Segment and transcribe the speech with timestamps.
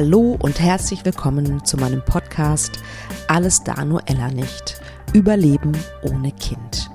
[0.00, 2.78] Hallo und herzlich willkommen zu meinem Podcast
[3.26, 4.80] Alles da nur Ella nicht.
[5.12, 6.88] Überleben ohne Kind.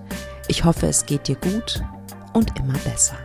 [0.47, 1.83] Ich hoffe, es geht dir gut
[2.31, 3.17] und immer besser.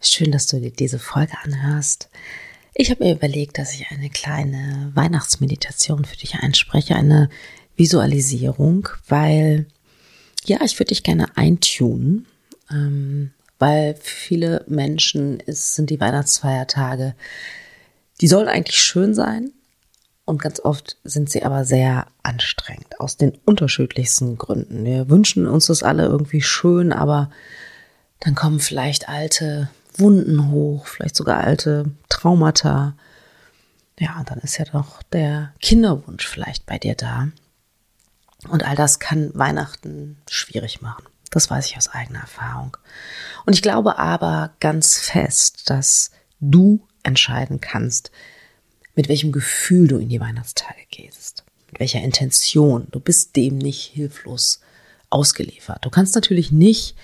[0.00, 2.10] Schön, dass du dir diese Folge anhörst.
[2.78, 7.30] Ich habe mir überlegt, dass ich eine kleine Weihnachtsmeditation für dich einspreche, eine
[7.74, 9.64] Visualisierung, weil
[10.44, 12.26] ja, ich würde dich gerne eintunen,
[12.70, 17.14] ähm, weil für viele Menschen ist, sind die Weihnachtsfeiertage,
[18.20, 19.52] die sollen eigentlich schön sein
[20.26, 24.84] und ganz oft sind sie aber sehr anstrengend aus den unterschiedlichsten Gründen.
[24.84, 27.30] Wir wünschen uns das alle irgendwie schön, aber
[28.20, 32.96] dann kommen vielleicht alte Wunden hoch, vielleicht sogar alte Traumata.
[33.98, 37.28] Ja, dann ist ja doch der Kinderwunsch vielleicht bei dir da.
[38.48, 41.04] Und all das kann Weihnachten schwierig machen.
[41.30, 42.76] Das weiß ich aus eigener Erfahrung.
[43.44, 48.10] Und ich glaube aber ganz fest, dass du entscheiden kannst,
[48.94, 52.88] mit welchem Gefühl du in die Weihnachtstage gehst, mit welcher Intention.
[52.92, 54.60] Du bist dem nicht hilflos
[55.10, 55.84] ausgeliefert.
[55.84, 56.96] Du kannst natürlich nicht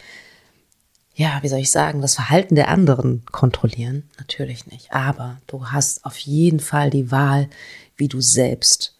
[1.14, 4.08] ja, wie soll ich sagen, das Verhalten der anderen kontrollieren?
[4.18, 4.92] Natürlich nicht.
[4.92, 7.48] Aber du hast auf jeden Fall die Wahl,
[7.96, 8.96] wie du selbst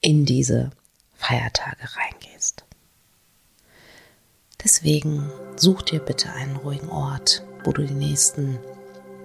[0.00, 0.70] in diese
[1.16, 2.64] Feiertage reingehst.
[4.62, 8.58] Deswegen such dir bitte einen ruhigen Ort, wo du die nächsten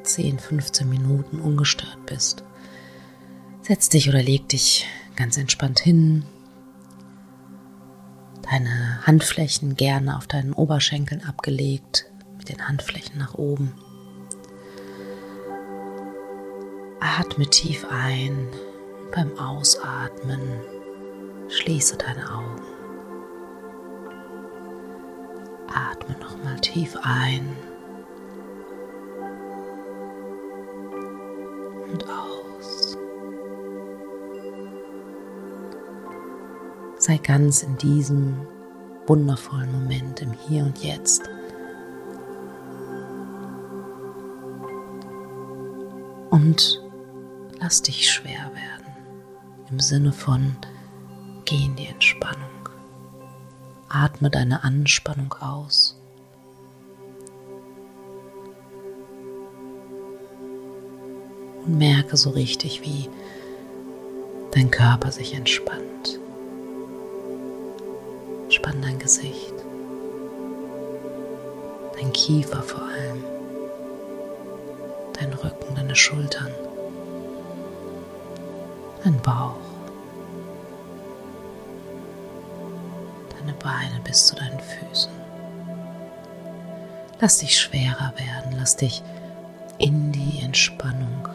[0.04, 2.44] 10, 15 Minuten ungestört bist.
[3.62, 6.26] Setz dich oder leg dich ganz entspannt hin.
[8.50, 12.06] Deine Handflächen gerne auf deinen Oberschenkeln abgelegt,
[12.38, 13.74] mit den Handflächen nach oben.
[17.00, 18.48] Atme tief ein.
[19.14, 20.42] Beim Ausatmen
[21.50, 22.62] schließe deine Augen.
[25.68, 27.56] Atme nochmal tief ein
[37.10, 38.38] Sei ganz in diesem
[39.08, 41.24] wundervollen Moment im Hier und Jetzt.
[46.30, 46.84] Und
[47.60, 48.94] lass dich schwer werden.
[49.72, 50.56] Im Sinne von
[51.46, 52.70] geh in die Entspannung.
[53.88, 56.00] Atme deine Anspannung aus.
[61.66, 63.10] Und merke so richtig, wie
[64.52, 66.19] dein Körper sich entspannt.
[68.70, 69.54] Spann dein Gesicht,
[71.96, 73.24] dein Kiefer vor allem.
[75.14, 76.52] Dein Rücken, deine Schultern,
[79.04, 79.56] dein Bauch,
[83.40, 85.12] deine Beine bis zu deinen Füßen.
[87.20, 89.02] Lass dich schwerer werden, lass dich
[89.80, 91.28] in die Entspannung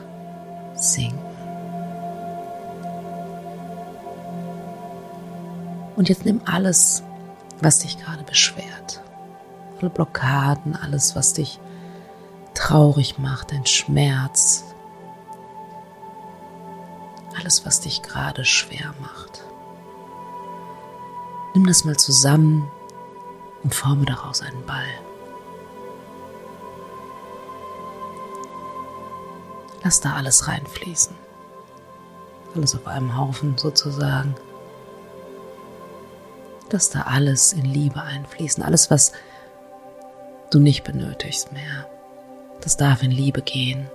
[0.77, 1.19] sinken.
[5.97, 7.03] Und jetzt nimm alles,
[7.65, 9.01] was dich gerade beschwert.
[9.81, 11.59] Alle Blockaden, alles, was dich
[12.53, 14.65] traurig macht, ein Schmerz,
[17.37, 19.43] alles, was dich gerade schwer macht.
[21.55, 22.71] Nimm das mal zusammen
[23.63, 24.85] und forme daraus einen Ball.
[29.83, 31.15] Lass da alles reinfließen.
[32.55, 34.35] Alles auf einem Haufen sozusagen.
[36.71, 38.63] Lass da alles in Liebe einfließen.
[38.63, 39.13] Alles, was
[40.51, 41.89] du nicht benötigst mehr.
[42.61, 43.89] Das darf in Liebe gehen.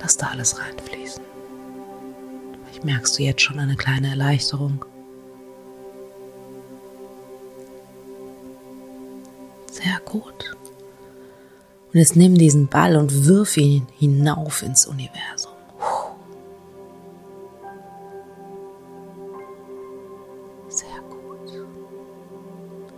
[0.00, 1.22] Lass da alles reinfließen.
[2.64, 4.84] Vielleicht merkst du jetzt schon eine kleine Erleichterung.
[9.70, 10.56] Sehr gut.
[11.92, 15.43] Und jetzt nimm diesen Ball und wirf ihn hinauf ins Universum.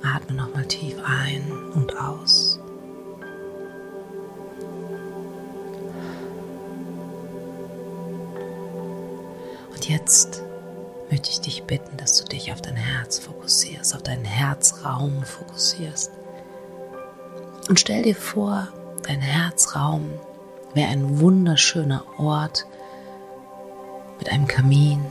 [0.02, 2.61] Atme nochmal tief ein und aus.
[9.73, 10.43] Und jetzt
[11.11, 16.12] möchte ich dich bitten, dass du dich auf dein Herz fokussierst, auf deinen Herzraum fokussierst.
[17.69, 18.69] Und stell dir vor,
[19.06, 20.11] dein Herzraum
[20.75, 22.67] wäre ein wunderschöner Ort
[24.19, 25.05] mit einem Kamin,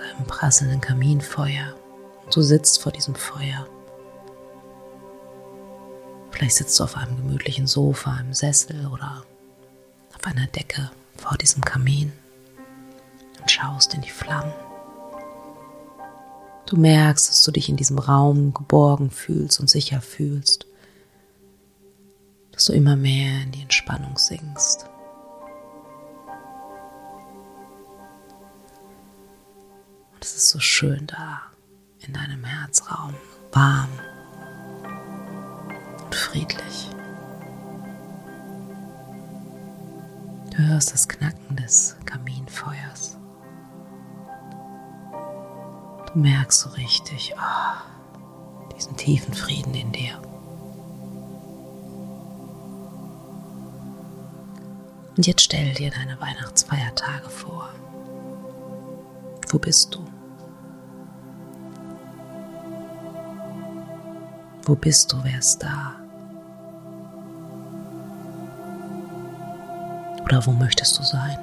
[0.00, 1.74] einem prasselnden Kaminfeuer.
[2.32, 3.66] Du sitzt vor diesem Feuer.
[6.30, 9.24] Vielleicht sitzt du auf einem gemütlichen Sofa, einem Sessel oder
[10.14, 12.12] auf einer Decke vor diesem Kamin
[13.40, 14.52] und schaust in die Flammen.
[16.66, 20.66] Du merkst, dass du dich in diesem Raum geborgen fühlst und sicher fühlst,
[22.52, 24.86] dass du immer mehr in die Entspannung sinkst.
[30.20, 31.40] Und es ist so schön da
[32.00, 33.14] in deinem Herzraum,
[33.52, 33.88] warm
[36.04, 36.90] und friedlich.
[40.50, 43.16] Du hörst das Knacken des Kaminfeuers.
[46.12, 50.20] Du merkst so richtig oh, diesen tiefen Frieden in dir.
[55.16, 57.70] Und jetzt stell dir deine Weihnachtsfeiertage vor.
[59.52, 59.98] Wo bist du?
[64.62, 65.16] Wo bist du?
[65.24, 65.96] Wer ist da?
[70.22, 71.36] Oder wo möchtest du sein?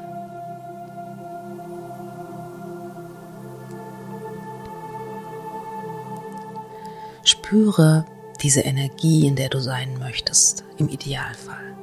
[7.25, 8.05] Spüre
[8.41, 11.75] diese Energie, in der du sein möchtest, im Idealfall.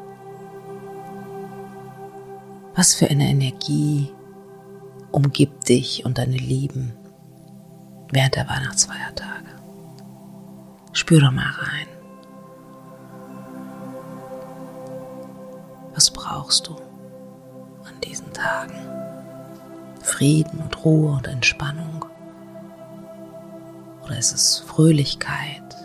[2.74, 4.10] Was für eine Energie
[5.14, 6.92] umgibt dich und deine Lieben
[8.10, 9.46] während der Weihnachtsfeiertage?
[10.92, 11.86] Spür doch mal rein.
[15.94, 16.74] Was brauchst du
[17.84, 18.74] an diesen Tagen?
[20.02, 22.04] Frieden und Ruhe und Entspannung?
[24.04, 25.76] Oder ist es Fröhlichkeit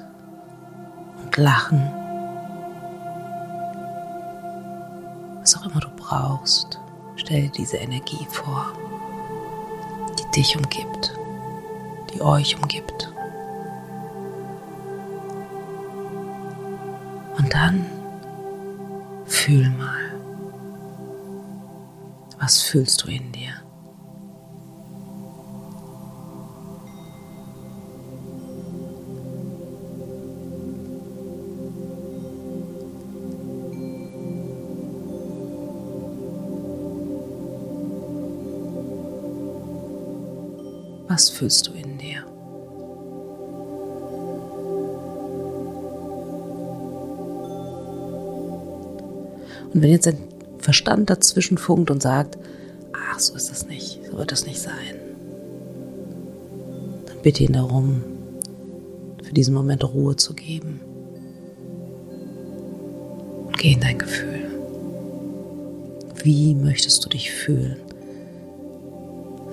[1.24, 1.82] und Lachen?
[5.40, 6.80] Was auch immer du brauchst,
[7.16, 8.74] stell dir diese Energie vor,
[10.36, 11.18] dich umgibt,
[12.14, 13.12] die euch umgibt.
[17.38, 17.86] Und dann
[19.26, 20.20] fühl mal,
[22.40, 23.54] was fühlst du in dir?
[41.20, 42.24] Was fühlst du in dir?
[49.74, 50.18] Und wenn jetzt dein
[50.60, 52.38] Verstand dazwischen funkt und sagt,
[52.94, 54.96] ach, so ist das nicht, so wird das nicht sein,
[57.08, 58.02] dann bitte ihn darum,
[59.22, 60.80] für diesen Moment Ruhe zu geben.
[63.46, 64.50] Und geh in dein Gefühl.
[66.24, 67.76] Wie möchtest du dich fühlen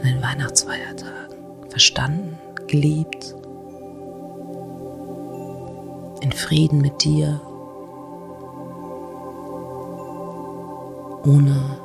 [0.01, 1.26] an den Weihnachtsfeiertagen?
[1.77, 2.39] Verstanden,
[2.69, 3.35] geliebt,
[6.23, 7.39] in Frieden mit dir
[11.27, 11.79] ohne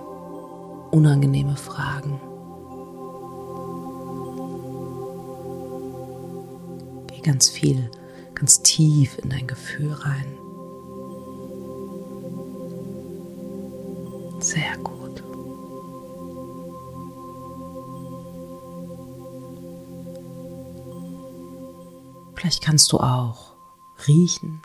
[0.92, 2.22] unangenehme Fragen.
[7.08, 7.92] Geh ganz viel,
[8.34, 10.38] ganz tief in dein Gefühl rein.
[14.40, 15.01] Sehr gut.
[22.42, 23.54] Vielleicht kannst du auch
[24.08, 24.64] riechen.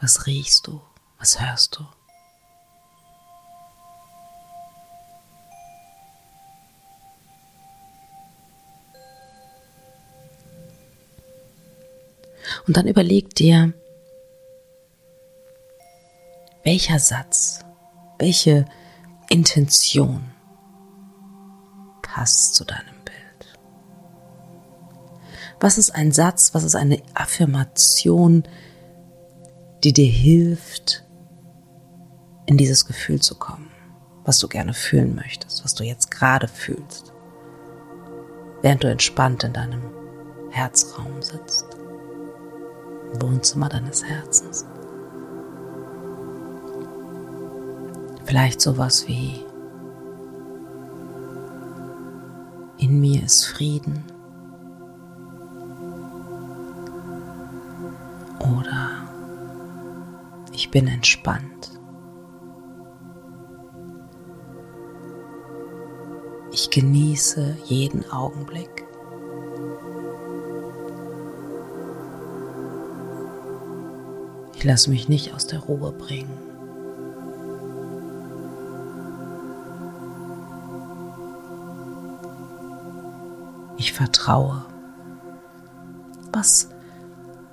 [0.00, 0.80] Was riechst du?
[1.18, 1.86] Was hörst du?
[12.66, 13.74] Und dann überleg dir,
[16.64, 17.66] welcher Satz,
[18.18, 18.64] welche
[19.28, 20.30] Intention
[22.00, 22.91] passt zu deinem.
[25.62, 28.42] Was ist ein Satz, was ist eine Affirmation,
[29.84, 31.04] die dir hilft,
[32.46, 33.70] in dieses Gefühl zu kommen,
[34.24, 37.12] was du gerne fühlen möchtest, was du jetzt gerade fühlst,
[38.60, 39.82] während du entspannt in deinem
[40.50, 41.66] Herzraum sitzt.
[43.20, 44.66] Wohnzimmer deines Herzens.
[48.24, 49.44] Vielleicht sowas wie
[52.78, 54.11] in mir ist Frieden
[58.58, 58.90] oder
[60.52, 61.80] ich bin entspannt.
[66.52, 68.86] Ich genieße jeden Augenblick.
[74.54, 76.30] Ich lasse mich nicht aus der Ruhe bringen.
[83.76, 84.64] Ich vertraue.
[86.32, 86.71] Was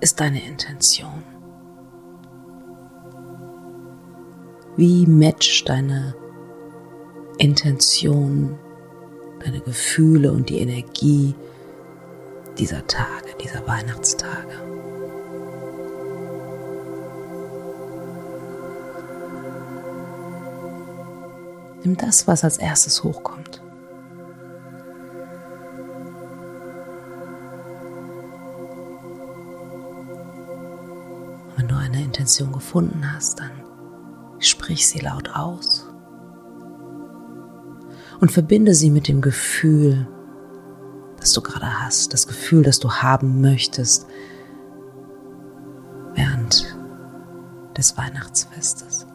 [0.09, 1.23] ist deine Intention?
[4.75, 6.15] Wie matcht deine
[7.37, 8.57] Intention,
[9.45, 11.35] deine Gefühle und die Energie
[12.57, 14.55] dieser Tage, dieser Weihnachtstage.
[21.83, 23.61] Nimm das, was als erstes hochkommt.
[32.29, 33.49] Intention gefunden hast, dann
[34.37, 35.87] sprich sie laut aus
[38.19, 40.07] und verbinde sie mit dem Gefühl,
[41.19, 44.05] das du gerade hast, das Gefühl, das du haben möchtest
[46.13, 46.77] während
[47.75, 49.07] des Weihnachtsfestes.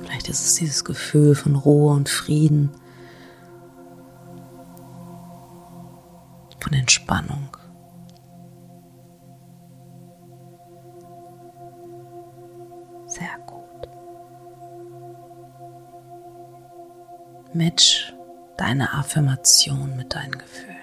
[0.00, 2.72] Vielleicht ist es dieses Gefühl von Ruhe und Frieden,
[6.66, 7.56] von Entspannung.
[13.06, 13.88] Sehr gut.
[17.52, 18.12] Match
[18.56, 20.76] deine Affirmation mit deinen Gefühlen.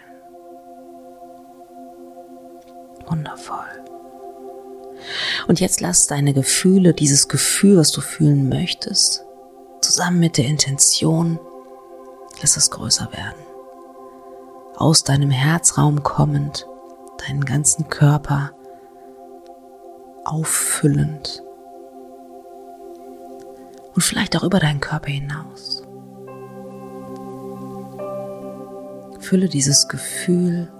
[3.08, 3.58] Wundervoll.
[5.50, 9.25] Und jetzt lass deine Gefühle, dieses Gefühl, was du fühlen möchtest,
[9.82, 11.40] zusammen mit der Intention,
[12.40, 13.52] lass es größer werden.
[14.75, 16.68] Aus deinem Herzraum kommend,
[17.27, 18.51] deinen ganzen Körper
[20.25, 21.44] auffüllend
[23.96, 25.84] und vielleicht auch über deinen Körper hinaus.
[29.20, 30.72] Fülle dieses Gefühl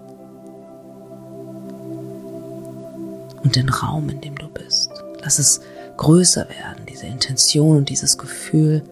[3.43, 4.91] und den Raum, in dem du bist.
[5.21, 5.62] Lass es
[5.97, 8.83] größer werden, diese Intention und dieses Gefühl.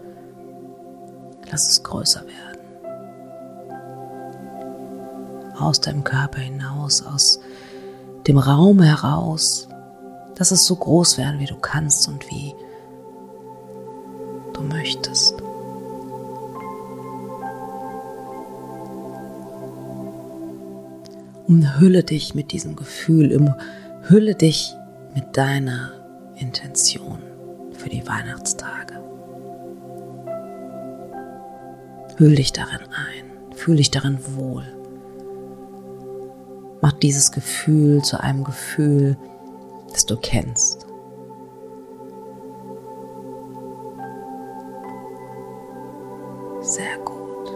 [1.49, 2.50] Lass es größer werden.
[5.61, 7.39] Aus deinem Körper hinaus, aus
[8.27, 9.67] dem Raum heraus.
[10.37, 12.55] Lass es so groß werden, wie du kannst und wie
[14.53, 15.35] du möchtest.
[21.47, 24.75] Umhülle dich mit diesem Gefühl, umhülle dich
[25.13, 25.91] mit deiner
[26.37, 27.19] Intention
[27.73, 28.95] für die Weihnachtstage.
[32.17, 34.80] Hüll dich darin ein, fühl dich darin wohl.
[36.81, 39.17] Mach dieses Gefühl zu einem Gefühl,
[39.91, 40.87] das du kennst.
[46.61, 47.53] Sehr gut.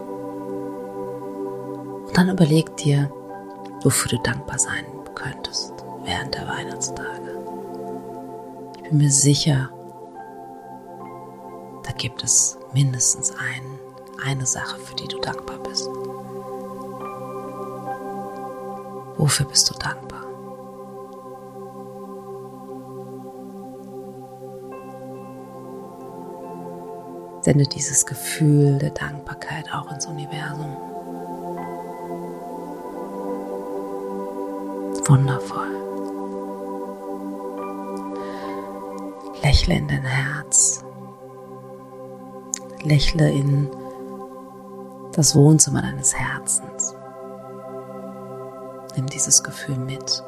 [2.06, 3.10] Und dann überleg dir,
[3.82, 4.84] wofür du dankbar sein
[5.16, 5.72] könntest
[6.04, 7.38] während der Weihnachtstage.
[8.76, 9.70] Ich bin mir sicher,
[11.82, 13.80] da gibt es mindestens ein,
[14.24, 15.88] eine Sache, für die du dankbar bist.
[19.26, 20.22] Wofür bist du dankbar?
[27.40, 30.76] Sende dieses Gefühl der Dankbarkeit auch ins Universum.
[35.08, 35.74] Wundervoll.
[39.42, 40.84] Lächle in dein Herz.
[42.84, 43.68] Lächle in
[45.14, 46.95] das Wohnzimmer deines Herzens.
[48.96, 50.22] Nimm dieses Gefühl mit.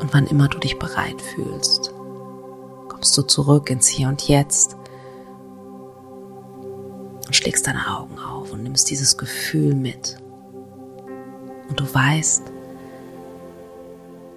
[0.00, 1.92] Und wann immer du dich bereit fühlst,
[2.88, 4.76] kommst du zurück ins Hier und Jetzt
[7.26, 10.16] und schlägst deine Augen auf und nimmst dieses Gefühl mit.
[11.68, 12.42] Und du weißt,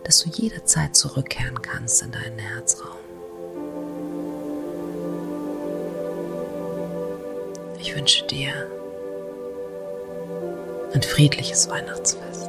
[0.04, 2.98] dass du jederzeit zurückkehren kannst in deinen Herzraum.
[7.80, 8.79] Ich wünsche dir
[10.94, 12.49] ein friedliches Weihnachtsfest.